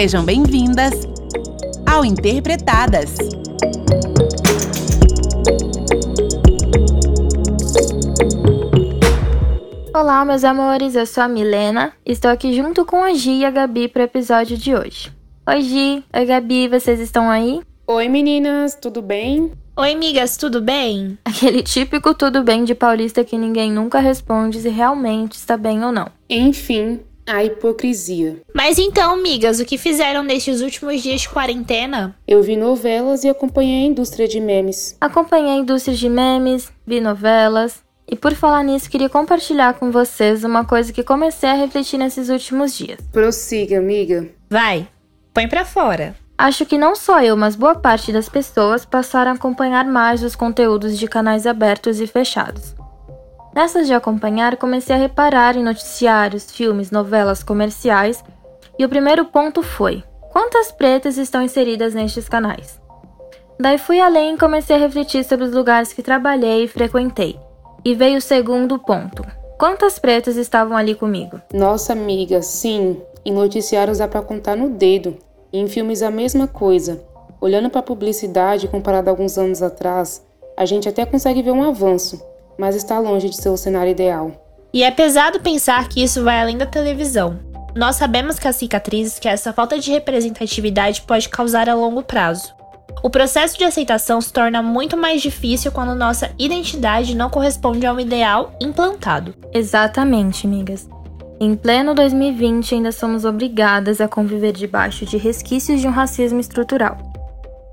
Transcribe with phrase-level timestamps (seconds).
[0.00, 0.94] Sejam bem-vindas
[1.84, 3.16] ao Interpretadas.
[9.94, 11.92] Olá, meus amores, eu sou a Milena.
[12.06, 15.12] Estou aqui junto com a Gi e a Gabi para o episódio de hoje.
[15.46, 16.02] Oi, Gi.
[16.16, 17.60] Oi, Gabi, vocês estão aí?
[17.86, 19.52] Oi, meninas, tudo bem?
[19.76, 21.18] Oi, amigas, tudo bem?
[21.26, 25.92] Aquele típico tudo bem de paulista que ninguém nunca responde se realmente está bem ou
[25.92, 26.06] não.
[26.30, 27.00] Enfim,
[27.34, 28.42] a hipocrisia.
[28.54, 32.16] Mas então, amigas, o que fizeram nestes últimos dias de quarentena?
[32.26, 34.96] Eu vi novelas e acompanhei a indústria de memes.
[35.00, 37.82] Acompanhei a indústria de memes, vi novelas.
[38.08, 42.28] E por falar nisso, queria compartilhar com vocês uma coisa que comecei a refletir nesses
[42.28, 42.98] últimos dias.
[43.12, 44.28] Prossiga, amiga.
[44.50, 44.88] Vai,
[45.32, 46.16] põe pra fora.
[46.36, 50.34] Acho que não só eu, mas boa parte das pessoas passaram a acompanhar mais os
[50.34, 52.74] conteúdos de canais abertos e fechados.
[53.54, 58.22] Nessas de acompanhar, comecei a reparar em noticiários, filmes, novelas, comerciais,
[58.78, 62.80] e o primeiro ponto foi: quantas pretas estão inseridas nestes canais?
[63.58, 67.38] Daí fui além e comecei a refletir sobre os lugares que trabalhei e frequentei.
[67.84, 69.26] E veio o segundo ponto:
[69.58, 71.40] quantas pretas estavam ali comigo?
[71.52, 75.16] Nossa amiga, sim, em noticiários dá pra contar no dedo.
[75.52, 77.02] E em filmes a mesma coisa.
[77.40, 80.24] Olhando para a publicidade comparada a alguns anos atrás,
[80.56, 82.22] a gente até consegue ver um avanço,
[82.60, 84.30] mas está longe de ser o cenário ideal.
[84.70, 87.40] E é pesado pensar que isso vai além da televisão.
[87.74, 92.54] Nós sabemos que as cicatrizes que essa falta de representatividade pode causar a longo prazo.
[93.02, 97.94] O processo de aceitação se torna muito mais difícil quando nossa identidade não corresponde a
[97.94, 99.34] um ideal implantado.
[99.54, 100.86] Exatamente, amigas.
[101.40, 106.98] Em pleno 2020, ainda somos obrigadas a conviver debaixo de resquícios de um racismo estrutural.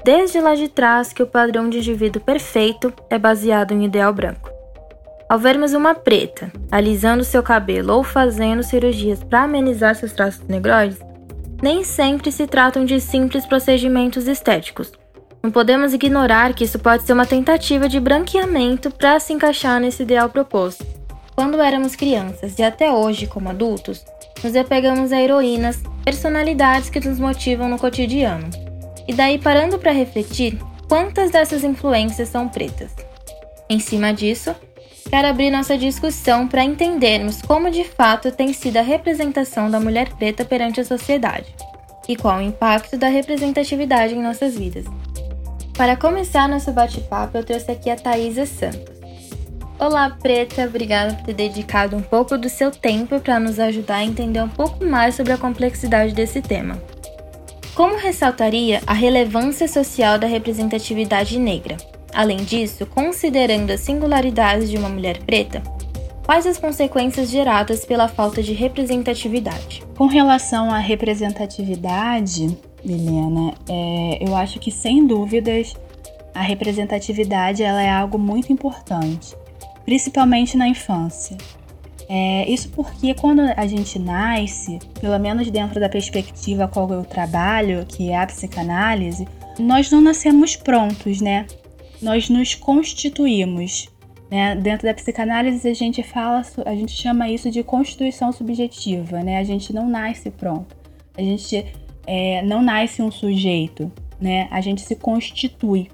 [0.05, 4.46] Desde lá de trás que o padrão de indivíduo perfeito é baseado em ideal branco.
[5.29, 10.99] Ao vermos uma preta alisando seu cabelo ou fazendo cirurgias para amenizar seus traços negroides,
[11.61, 14.91] nem sempre se tratam de simples procedimentos estéticos.
[15.43, 20.03] Não podemos ignorar que isso pode ser uma tentativa de branqueamento para se encaixar nesse
[20.03, 20.85] ideal proposto.
[21.35, 24.05] Quando éramos crianças e até hoje, como adultos,
[24.41, 28.49] nos apegamos a heroínas, personalidades que nos motivam no cotidiano.
[29.07, 32.91] E daí, parando para refletir, quantas dessas influências são pretas?
[33.69, 34.55] Em cima disso,
[35.09, 40.09] quero abrir nossa discussão para entendermos como de fato tem sido a representação da mulher
[40.13, 41.53] preta perante a sociedade
[42.07, 44.85] e qual o impacto da representatividade em nossas vidas.
[45.75, 48.97] Para começar nosso bate-papo, eu trouxe aqui a Thaisa Santos.
[49.79, 54.03] Olá, Preta, obrigada por ter dedicado um pouco do seu tempo para nos ajudar a
[54.03, 56.81] entender um pouco mais sobre a complexidade desse tema.
[57.75, 61.77] Como ressaltaria a relevância social da representatividade negra?
[62.13, 65.61] Além disso, considerando as singularidades de uma mulher preta,
[66.25, 69.83] quais as consequências geradas pela falta de representatividade?
[69.95, 75.75] Com relação à representatividade, Helena, é, eu acho que sem dúvidas
[76.33, 79.35] a representatividade ela é algo muito importante
[79.87, 81.37] principalmente na infância.
[82.09, 87.85] É, isso porque quando a gente nasce, pelo menos dentro da perspectiva qual eu trabalho,
[87.85, 89.25] que é a psicanálise,
[89.57, 91.47] nós não nascemos prontos, né?
[92.01, 93.89] Nós nos constituímos.
[94.29, 94.55] Né?
[94.55, 99.37] Dentro da psicanálise a gente fala, a gente chama isso de constituição subjetiva, né?
[99.37, 100.75] A gente não nasce pronto.
[101.17, 101.65] A gente
[102.05, 104.47] é, não nasce um sujeito, né?
[104.51, 105.89] A gente se constitui.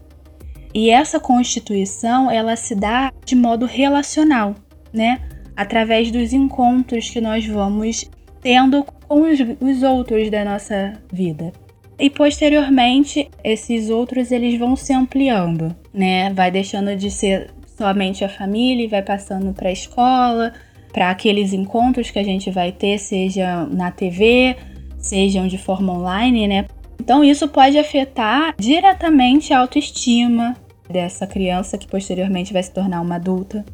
[0.74, 4.56] E essa constituição, ela se dá de modo relacional,
[4.92, 5.22] né?
[5.56, 8.10] Através dos encontros que nós vamos
[8.42, 11.54] tendo com os, os outros da nossa vida.
[12.00, 16.32] E posteriormente, esses outros eles vão se ampliando, né?
[16.34, 20.54] Vai deixando de ser somente a família e vai passando para a escola,
[20.92, 24.56] para aqueles encontros que a gente vai ter, seja na TV,
[24.98, 26.66] sejam de forma online, né?
[27.00, 30.56] Então isso pode afetar diretamente a autoestima,
[30.90, 33.66] dessa criança que posteriormente vai se tornar uma adulta,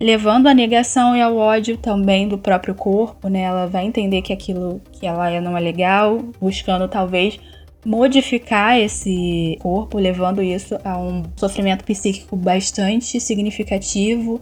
[0.00, 3.42] levando à negação e ao ódio também do próprio corpo, né?
[3.42, 7.38] Ela vai entender que aquilo que ela é não é legal, buscando talvez
[7.84, 14.40] modificar esse corpo, levando isso a um sofrimento psíquico bastante significativo,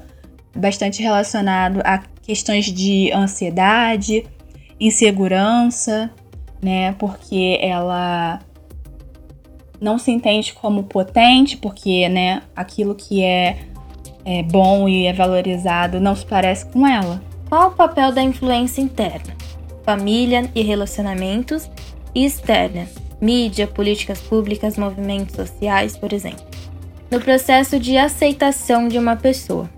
[0.55, 4.27] bastante relacionado a questões de ansiedade,
[4.79, 6.11] insegurança,
[6.63, 6.93] né?
[6.99, 8.41] Porque ela
[9.81, 13.57] não se entende como potente, porque né, aquilo que é,
[14.25, 17.23] é bom e é valorizado não se parece com ela.
[17.49, 19.35] Qual o papel da influência interna?
[19.83, 21.71] Família e relacionamentos,
[22.15, 22.87] e externa,
[23.21, 26.45] mídia, políticas públicas, movimentos sociais, por exemplo,
[27.11, 29.69] no processo de aceitação de uma pessoa.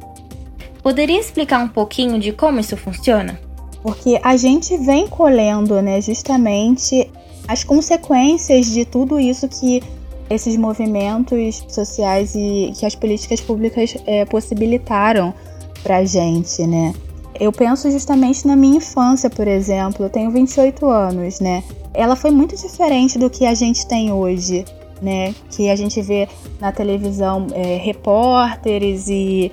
[0.83, 3.41] Poderia explicar um pouquinho de como isso funciona?
[3.83, 7.11] Porque a gente vem colhendo, né, justamente
[7.49, 9.83] as consequências de tudo isso que
[10.31, 15.35] esses movimentos sociais e que as políticas públicas é, possibilitaram
[15.83, 16.95] para gente, né?
[17.43, 20.07] Eu penso justamente na minha infância, por exemplo.
[20.07, 21.65] Eu tenho 28 anos, né?
[21.93, 24.65] Ela foi muito diferente do que a gente tem hoje,
[25.03, 25.35] né?
[25.51, 26.29] Que a gente vê
[26.61, 29.51] na televisão é, repórteres e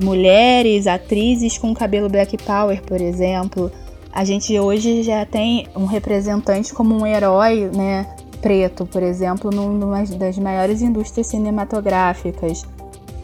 [0.00, 3.72] mulheres, atrizes com cabelo black power, por exemplo.
[4.12, 8.06] A gente hoje já tem um representante como um herói, né?
[8.40, 12.64] Preto, por exemplo, numa das maiores indústrias cinematográficas.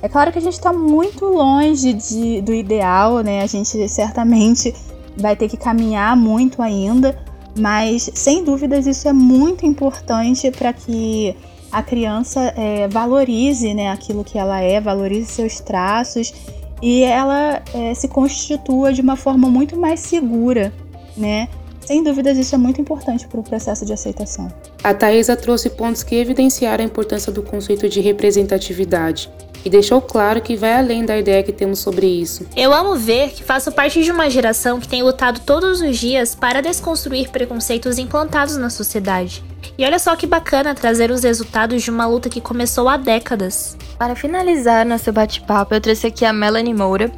[0.00, 3.42] É claro que a gente está muito longe de, do ideal, né?
[3.42, 4.74] A gente certamente
[5.16, 7.18] vai ter que caminhar muito ainda,
[7.58, 11.34] mas sem dúvidas isso é muito importante para que
[11.70, 16.32] a criança é, valorize né, aquilo que ela é, valorize seus traços
[16.80, 20.72] e ela é, se constitua de uma forma muito mais segura,
[21.16, 21.48] né?
[21.80, 24.52] Sem dúvidas, isso é muito importante para o processo de aceitação.
[24.88, 29.30] A Thaisa trouxe pontos que evidenciaram a importância do conceito de representatividade
[29.62, 32.46] e deixou claro que vai além da ideia que temos sobre isso.
[32.56, 36.34] Eu amo ver que faço parte de uma geração que tem lutado todos os dias
[36.34, 39.44] para desconstruir preconceitos implantados na sociedade.
[39.76, 43.76] E olha só que bacana trazer os resultados de uma luta que começou há décadas.
[43.98, 47.12] Para finalizar nosso bate-papo, eu trouxe aqui a Melanie Moura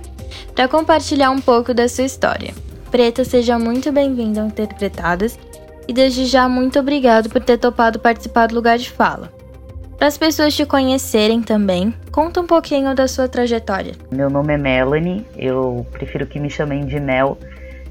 [0.56, 2.52] para compartilhar um pouco da sua história.
[2.90, 5.38] Preta, seja muito bem-vinda ao Interpretadas
[5.90, 9.28] e desde já muito obrigado por ter topado participar do lugar de fala.
[9.98, 13.94] Para as pessoas te conhecerem também, conta um pouquinho da sua trajetória.
[14.08, 17.36] Meu nome é Melanie, eu prefiro que me chamem de Mel,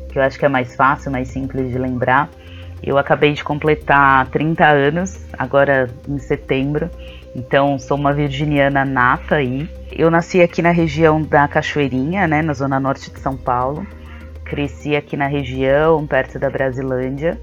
[0.08, 2.30] que eu acho que é mais fácil, mais simples de lembrar.
[2.82, 6.90] Eu acabei de completar 30 anos, agora em setembro,
[7.36, 9.70] então sou uma virginiana nata aí.
[9.92, 13.86] Eu nasci aqui na região da Cachoeirinha, né, na zona norte de São Paulo.
[14.46, 17.38] Cresci aqui na região, perto da Brasilândia.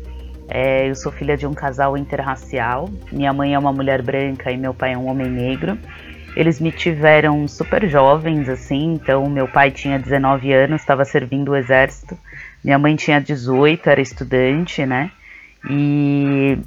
[0.48, 2.88] É, eu sou filha de um casal interracial.
[3.10, 5.78] Minha mãe é uma mulher branca e meu pai é um homem negro.
[6.37, 11.56] Eles me tiveram super jovens, assim, então meu pai tinha 19 anos, estava servindo o
[11.56, 12.16] exército.
[12.62, 15.10] Minha mãe tinha 18, era estudante, né?
[15.69, 16.58] E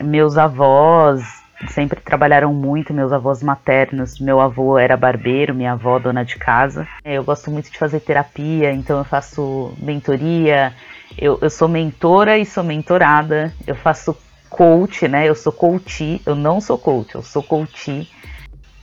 [0.00, 4.18] meus avós sempre trabalharam muito, meus avós maternos.
[4.18, 6.86] Meu avô era barbeiro, minha avó dona de casa.
[7.04, 10.72] Eu gosto muito de fazer terapia, então eu faço mentoria,
[11.20, 13.52] eu, eu sou mentora e sou mentorada.
[13.66, 14.16] Eu faço
[14.48, 15.28] coach, né?
[15.28, 16.20] Eu sou coach.
[16.24, 18.10] Eu não sou coach, eu sou coach.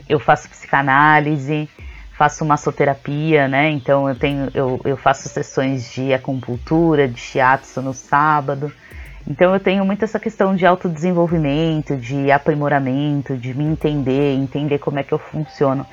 [0.07, 1.67] Eu faço psicanálise,
[2.17, 3.71] faço massoterapia, né?
[3.71, 8.71] Então eu tenho, eu, eu faço sessões de acupuntura, de shiatsu no sábado.
[9.27, 14.99] Então eu tenho muito essa questão de autodesenvolvimento, de aprimoramento, de me entender, entender como
[14.99, 15.85] é que eu funciono.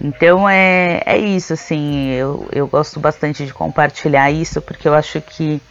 [0.00, 5.20] Então é, é isso, assim, eu, eu gosto bastante de compartilhar isso porque eu acho
[5.20, 5.62] que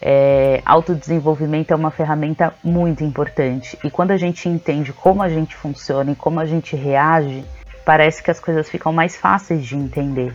[0.00, 3.78] é, autodesenvolvimento é uma ferramenta muito importante.
[3.84, 7.44] E quando a gente entende como a gente funciona e como a gente reage,
[7.84, 10.34] parece que as coisas ficam mais fáceis de entender.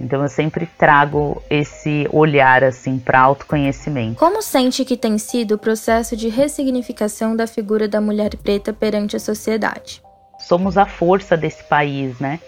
[0.00, 4.16] Então eu sempre trago esse olhar assim para autoconhecimento.
[4.18, 9.14] Como sente que tem sido o processo de ressignificação da figura da mulher preta perante
[9.16, 10.02] a sociedade?
[10.46, 12.38] somos a força desse país, né?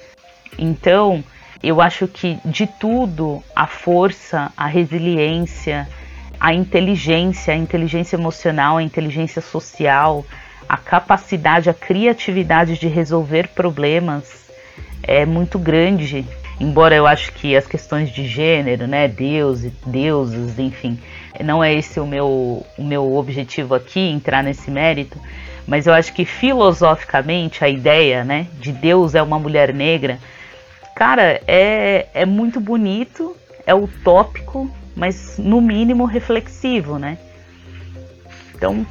[0.59, 1.25] Então,
[1.63, 5.89] eu acho que de tudo, a força, a resiliência,
[6.47, 10.25] a inteligência, a inteligência emocional, a inteligência social,
[10.69, 14.49] a capacidade, a criatividade de resolver problemas
[15.03, 16.25] é muito grande.
[16.61, 21.01] Embora eu acho que as questões de gênero, né, Deus e deuses, enfim,
[21.45, 25.19] não é esse o meu, o meu objetivo aqui, entrar nesse mérito,
[25.67, 30.21] mas eu acho que filosoficamente a ideia, né, de Deus é uma mulher negra,
[30.95, 33.37] cara, é, é muito bonito,
[33.67, 37.19] é utópico, mas no mínimo reflexivo, né?
[38.55, 38.87] Então,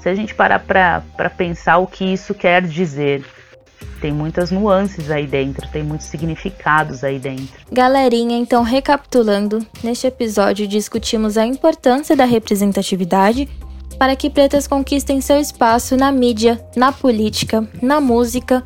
[0.00, 3.24] se a gente parar para pensar o que isso quer dizer,
[4.00, 7.48] tem muitas nuances aí dentro, tem muitos significados aí dentro.
[7.72, 13.48] Galerinha, então recapitulando, neste episódio discutimos a importância da representatividade
[13.98, 18.62] para que pretas conquistem seu espaço na mídia, na política, na música,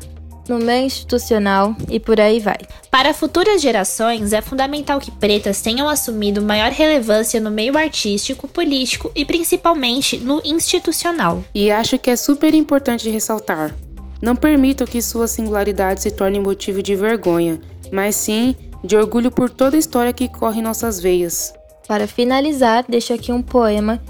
[0.47, 2.57] no meio institucional e por aí vai.
[2.91, 9.11] Para futuras gerações, é fundamental que pretas tenham assumido maior relevância no meio artístico, político
[9.15, 11.43] e principalmente no institucional.
[11.53, 13.75] E acho que é super importante ressaltar:
[14.21, 17.59] não permitam que sua singularidade se torne motivo de vergonha,
[17.91, 21.53] mas sim de orgulho por toda a história que corre em nossas veias.
[21.87, 24.01] Para finalizar, deixo aqui um poema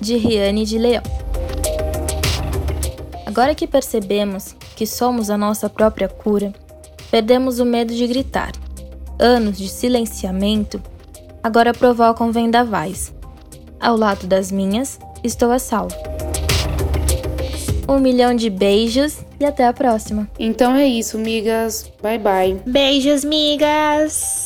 [0.00, 1.02] de Riane de Leão.
[3.26, 6.52] Agora que percebemos que somos a nossa própria cura,
[7.08, 8.50] perdemos o medo de gritar.
[9.16, 10.82] Anos de silenciamento
[11.40, 13.14] agora provocam vendavais.
[13.78, 15.94] Ao lado das minhas, estou a salvo.
[17.88, 20.28] Um milhão de beijos e até a próxima.
[20.36, 21.88] Então é isso, migas.
[22.02, 22.60] Bye bye.
[22.66, 24.41] Beijos, migas!